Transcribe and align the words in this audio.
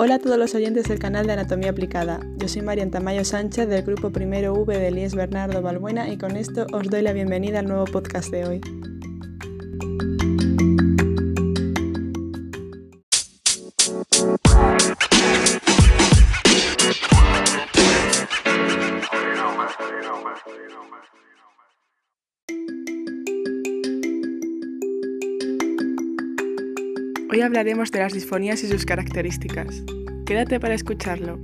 Hola 0.00 0.14
a 0.14 0.18
todos 0.20 0.38
los 0.38 0.54
oyentes 0.54 0.84
del 0.86 1.00
canal 1.00 1.26
de 1.26 1.32
Anatomía 1.32 1.70
Aplicada. 1.70 2.20
Yo 2.36 2.46
soy 2.46 2.62
Marian 2.62 2.92
Tamayo 2.92 3.24
Sánchez 3.24 3.68
del 3.68 3.82
grupo 3.82 4.10
Primero 4.10 4.54
V 4.54 4.78
de 4.78 4.92
Lies 4.92 5.16
Bernardo 5.16 5.60
Balbuena 5.60 6.08
y 6.08 6.16
con 6.16 6.36
esto 6.36 6.68
os 6.72 6.88
doy 6.88 7.02
la 7.02 7.12
bienvenida 7.12 7.58
al 7.58 7.66
nuevo 7.66 7.84
podcast 7.84 8.30
de 8.30 8.44
hoy. 8.44 8.60
Hoy 27.38 27.42
hablaremos 27.42 27.92
de 27.92 28.00
las 28.00 28.14
disfonías 28.14 28.64
y 28.64 28.66
sus 28.66 28.84
características. 28.84 29.84
Quédate 30.26 30.58
para 30.58 30.74
escucharlo. 30.74 31.40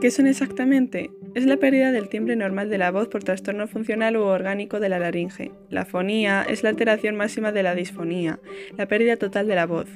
¿Qué 0.00 0.10
son 0.10 0.28
exactamente? 0.28 1.10
Es 1.34 1.46
la 1.46 1.56
pérdida 1.56 1.92
del 1.92 2.10
timbre 2.10 2.36
normal 2.36 2.68
de 2.68 2.76
la 2.76 2.90
voz 2.90 3.08
por 3.08 3.24
trastorno 3.24 3.66
funcional 3.66 4.18
u 4.18 4.22
orgánico 4.22 4.80
de 4.80 4.90
la 4.90 4.98
laringe. 4.98 5.50
La 5.70 5.86
fonía 5.86 6.44
es 6.46 6.62
la 6.62 6.68
alteración 6.68 7.16
máxima 7.16 7.52
de 7.52 7.62
la 7.62 7.74
disfonía, 7.74 8.38
la 8.76 8.86
pérdida 8.86 9.16
total 9.16 9.48
de 9.48 9.54
la 9.54 9.64
voz. 9.64 9.88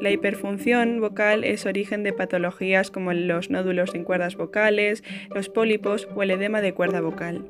La 0.00 0.12
hiperfunción 0.12 1.00
vocal 1.00 1.42
es 1.42 1.66
origen 1.66 2.04
de 2.04 2.12
patologías 2.12 2.92
como 2.92 3.12
los 3.12 3.50
nódulos 3.50 3.96
en 3.96 4.04
cuerdas 4.04 4.36
vocales, 4.36 5.02
los 5.34 5.48
pólipos 5.48 6.08
o 6.14 6.22
el 6.22 6.30
edema 6.30 6.60
de 6.60 6.72
cuerda 6.72 7.00
vocal. 7.00 7.44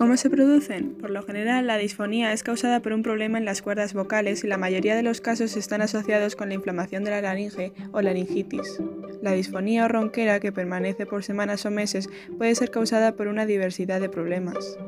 ¿Cómo 0.00 0.16
se 0.16 0.30
producen? 0.30 0.94
Por 0.94 1.10
lo 1.10 1.22
general, 1.22 1.66
la 1.66 1.76
disfonía 1.76 2.32
es 2.32 2.42
causada 2.42 2.80
por 2.80 2.94
un 2.94 3.02
problema 3.02 3.36
en 3.36 3.44
las 3.44 3.60
cuerdas 3.60 3.92
vocales 3.92 4.42
y 4.42 4.46
la 4.46 4.56
mayoría 4.56 4.96
de 4.96 5.02
los 5.02 5.20
casos 5.20 5.58
están 5.58 5.82
asociados 5.82 6.36
con 6.36 6.48
la 6.48 6.54
inflamación 6.54 7.04
de 7.04 7.10
la 7.10 7.20
laringe 7.20 7.74
o 7.92 8.00
laringitis. 8.00 8.80
La 9.20 9.32
disfonía 9.32 9.84
o 9.84 9.88
ronquera, 9.88 10.40
que 10.40 10.52
permanece 10.52 11.04
por 11.04 11.22
semanas 11.22 11.66
o 11.66 11.70
meses, 11.70 12.08
puede 12.38 12.54
ser 12.54 12.70
causada 12.70 13.14
por 13.14 13.28
una 13.28 13.44
diversidad 13.44 14.00
de 14.00 14.08
problemas, 14.08 14.78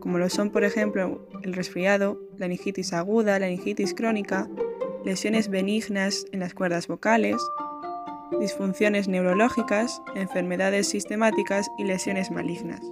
como 0.00 0.18
lo 0.18 0.28
son, 0.30 0.50
por 0.50 0.64
ejemplo, 0.64 1.24
el 1.44 1.52
resfriado, 1.52 2.20
laringitis 2.36 2.92
aguda, 2.92 3.38
laringitis 3.38 3.94
crónica, 3.94 4.48
lesiones 5.04 5.48
benignas 5.48 6.26
en 6.32 6.40
las 6.40 6.54
cuerdas 6.54 6.88
vocales, 6.88 7.36
disfunciones 8.40 9.06
neurológicas, 9.06 10.02
enfermedades 10.16 10.88
sistemáticas 10.88 11.68
y 11.78 11.84
lesiones 11.84 12.32
malignas. 12.32 12.82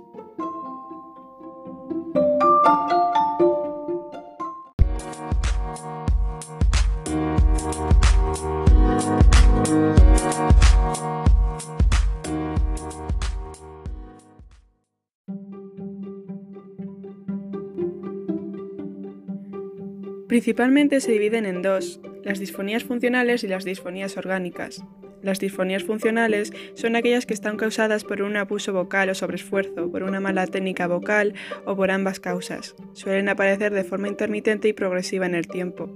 Principalmente 20.32 21.00
se 21.00 21.12
dividen 21.12 21.44
en 21.44 21.60
dos, 21.60 22.00
las 22.24 22.38
disfonías 22.38 22.84
funcionales 22.84 23.44
y 23.44 23.48
las 23.48 23.66
disfonías 23.66 24.16
orgánicas. 24.16 24.82
Las 25.22 25.38
disfonías 25.38 25.84
funcionales 25.84 26.52
son 26.74 26.96
aquellas 26.96 27.26
que 27.26 27.34
están 27.34 27.56
causadas 27.56 28.04
por 28.04 28.22
un 28.22 28.36
abuso 28.36 28.72
vocal 28.72 29.10
o 29.10 29.14
sobreesfuerzo, 29.14 29.90
por 29.90 30.02
una 30.02 30.20
mala 30.20 30.46
técnica 30.46 30.86
vocal 30.86 31.34
o 31.64 31.76
por 31.76 31.90
ambas 31.90 32.18
causas. 32.18 32.74
Suelen 32.92 33.28
aparecer 33.28 33.72
de 33.72 33.84
forma 33.84 34.08
intermitente 34.08 34.68
y 34.68 34.72
progresiva 34.72 35.26
en 35.26 35.34
el 35.34 35.46
tiempo. 35.46 35.88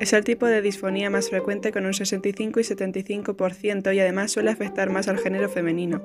Es 0.00 0.12
el 0.12 0.24
tipo 0.24 0.46
de 0.46 0.60
disfonía 0.60 1.08
más 1.10 1.30
frecuente 1.30 1.72
con 1.72 1.86
un 1.86 1.94
65 1.94 2.58
y 2.58 2.62
75% 2.62 3.94
y 3.94 4.00
además 4.00 4.32
suele 4.32 4.50
afectar 4.50 4.90
más 4.90 5.08
al 5.08 5.18
género 5.18 5.48
femenino. 5.48 6.02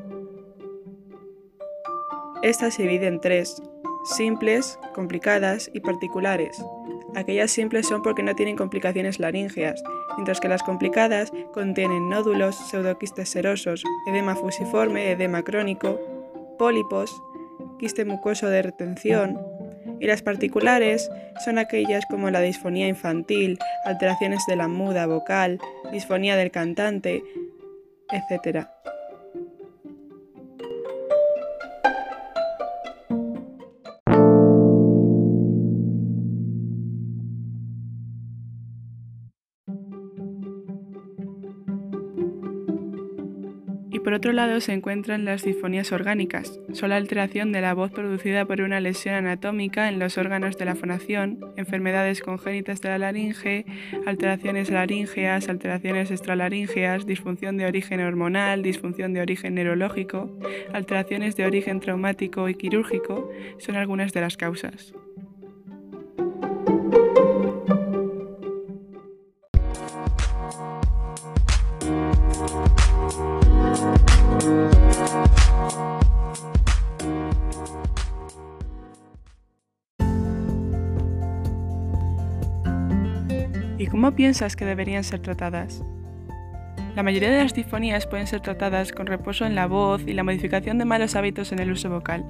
Esta 2.44 2.72
se 2.72 2.84
divide 2.84 3.08
en 3.08 3.20
tres, 3.20 3.62
simples, 4.06 4.80
complicadas 4.94 5.70
y 5.74 5.82
particulares. 5.82 6.58
Aquellas 7.16 7.52
simples 7.52 7.88
son 7.88 8.02
porque 8.02 8.24
no 8.24 8.36
tienen 8.36 8.56
complicaciones 8.56 9.20
laringeas, 9.20 9.84
mientras 10.16 10.40
que 10.40 10.48
las 10.48 10.64
complicadas 10.64 11.32
contienen 11.54 12.10
nódulos, 12.10 12.56
pseudoquistes 12.56 13.30
serosos, 13.30 13.84
edema 14.08 14.36
fusiforme, 14.36 15.12
edema 15.12 15.44
crónico, 15.44 16.00
pólipos, 16.58 17.12
quiste 17.80 18.06
mucoso 18.06 18.48
de 18.48 18.62
retención, 18.62 19.40
y 20.00 20.08
las 20.08 20.22
particulares 20.22 21.10
son 21.44 21.58
aquellas 21.58 22.06
como 22.06 22.30
la 22.30 22.42
disfonía 22.42 22.88
infantil, 22.88 23.60
alteraciones 23.86 24.46
de 24.48 24.56
la 24.56 24.68
muda 24.68 25.06
vocal, 25.08 25.60
disfonía 25.92 26.38
del 26.38 26.52
cantante, 26.52 27.24
etc. 28.12 28.68
Por 44.04 44.14
otro 44.14 44.32
lado 44.32 44.62
se 44.62 44.74
encuentran 44.74 45.26
las 45.26 45.44
disfonías 45.44 45.92
orgánicas. 45.92 46.60
Son 46.74 46.90
la 46.90 46.96
alteración 46.96 47.52
de 47.52 47.62
la 47.62 47.74
voz 47.74 47.92
producida 47.92 48.46
por 48.46 48.62
una 48.62 48.80
lesión 48.80 49.16
anatómica 49.16 49.90
en 49.90 50.00
los 50.00 50.18
órganos 50.18 50.58
de 50.58 50.66
la 50.66 50.76
fonación, 50.76 51.40
enfermedades 51.58 52.22
congénitas 52.22 52.82
de 52.82 52.90
la 52.90 52.98
laringe, 52.98 53.66
alteraciones 54.06 54.70
laríngeas, 54.70 55.50
alteraciones 55.50 56.12
extralaríngeas, 56.12 57.06
disfunción 57.06 57.58
de 57.58 57.66
origen 57.66 58.00
hormonal, 58.00 58.64
disfunción 58.64 59.14
de 59.14 59.22
origen 59.22 59.56
neurológico, 59.56 60.32
alteraciones 60.74 61.36
de 61.36 61.46
origen 61.46 61.80
traumático 61.80 62.48
y 62.50 62.56
quirúrgico, 62.56 63.30
son 63.58 63.76
algunas 63.76 64.14
de 64.14 64.22
las 64.22 64.38
causas. 64.38 64.94
¿Y 83.80 83.88
cómo 83.88 84.12
piensas 84.12 84.58
que 84.58 84.66
deberían 84.66 85.06
ser 85.06 85.22
tratadas? 85.22 85.82
La 86.98 87.02
mayoría 87.02 87.32
de 87.32 87.42
las 87.42 87.54
disfonías 87.54 88.06
pueden 88.06 88.28
ser 88.28 88.42
tratadas 88.42 88.92
con 88.92 89.08
reposo 89.08 89.46
en 89.46 89.56
la 89.56 89.68
voz 89.68 90.02
y 90.06 90.12
la 90.12 90.24
modificación 90.24 90.78
de 90.78 90.84
malos 90.84 91.16
hábitos 91.16 91.54
en 91.54 91.60
el 91.60 91.72
uso 91.72 91.90
vocal. 91.90 92.26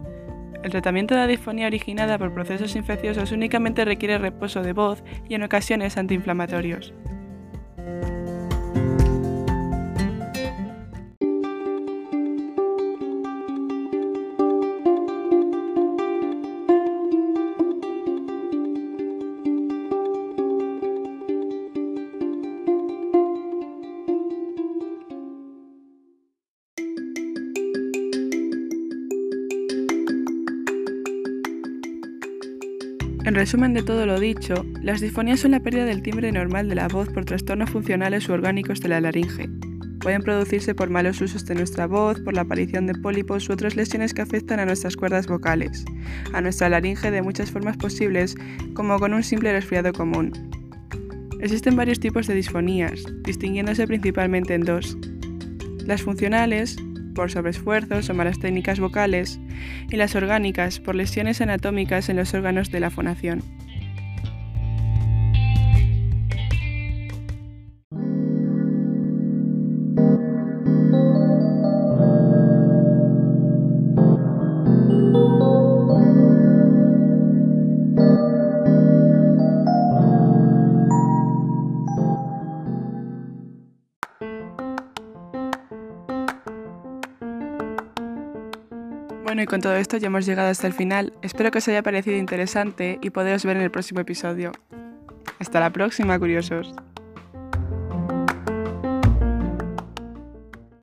El 0.64 0.70
tratamiento 0.70 1.16
de 1.16 1.22
la 1.22 1.28
disfonía 1.28 1.66
originada 1.66 2.20
por 2.20 2.36
procesos 2.36 2.76
infecciosos 2.76 3.32
únicamente 3.32 3.84
requiere 3.84 4.20
reposo 4.20 4.62
de 4.62 4.74
voz 4.74 5.04
y 5.28 5.34
en 5.34 5.42
ocasiones 5.42 5.98
antiinflamatorios. 5.98 6.94
En 33.30 33.36
resumen 33.36 33.76
de 33.76 33.84
todo 33.84 34.08
lo 34.08 34.20
dicho, 34.20 34.66
las 34.82 35.02
disfonías 35.02 35.42
son 35.42 35.52
la 35.52 35.60
pérdida 35.60 35.86
del 35.86 36.02
timbre 36.02 36.32
normal 36.32 36.68
de 36.68 36.74
la 36.74 36.88
voz 36.88 37.10
por 37.10 37.26
trastornos 37.26 37.70
funcionales 37.70 38.28
u 38.28 38.34
orgánicos 38.34 38.80
de 38.80 38.90
la 38.90 39.00
laringe. 39.00 39.48
Pueden 40.00 40.24
producirse 40.24 40.74
por 40.74 40.90
malos 40.90 41.22
usos 41.22 41.46
de 41.46 41.54
nuestra 41.54 41.86
voz, 41.86 42.20
por 42.22 42.34
la 42.34 42.42
aparición 42.42 42.88
de 42.88 42.96
pólipos 42.96 43.48
u 43.48 43.54
otras 43.54 43.76
lesiones 43.76 44.16
que 44.16 44.24
afectan 44.24 44.60
a 44.60 44.66
nuestras 44.66 44.98
cuerdas 44.98 45.28
vocales, 45.28 45.86
a 46.34 46.42
nuestra 46.42 46.70
laringe 46.70 47.12
de 47.12 47.22
muchas 47.22 47.52
formas 47.52 47.78
posibles, 47.78 48.36
como 48.74 48.98
con 48.98 49.14
un 49.14 49.22
simple 49.22 49.52
resfriado 49.52 49.94
común. 49.94 50.32
Existen 51.40 51.76
varios 51.76 52.00
tipos 52.00 52.26
de 52.26 52.34
disfonías, 52.34 53.04
distinguiéndose 53.26 53.86
principalmente 53.86 54.56
en 54.56 54.62
dos. 54.62 54.98
Las 55.86 56.02
funcionales, 56.02 56.78
por 57.20 57.32
sobreesfuerzos 57.32 58.10
o 58.10 58.14
malas 58.14 58.40
técnicas 58.40 58.80
vocales, 58.80 59.42
y 59.92 59.98
las 59.98 60.16
orgánicas, 60.16 60.80
por 60.80 60.96
lesiones 60.96 61.42
anatómicas 61.42 62.08
en 62.08 62.16
los 62.16 62.34
órganos 62.34 62.72
de 62.72 62.80
la 62.80 62.92
fonación. 62.92 63.44
Bueno, 89.40 89.52
y 89.52 89.54
con 89.54 89.62
todo 89.62 89.76
esto 89.78 89.96
ya 89.96 90.08
hemos 90.08 90.26
llegado 90.26 90.50
hasta 90.50 90.68
el 90.68 90.74
final. 90.74 91.14
Espero 91.22 91.50
que 91.50 91.60
os 91.60 91.68
haya 91.70 91.82
parecido 91.82 92.18
interesante 92.18 93.00
y 93.02 93.10
poderos 93.10 93.46
ver 93.46 93.56
en 93.56 93.64
el 93.64 93.72
próximo 93.72 94.02
episodio. 94.02 94.52
Hasta 95.40 95.62
la 95.62 95.70
próxima, 95.70 96.20
curiosos. 96.20 96.76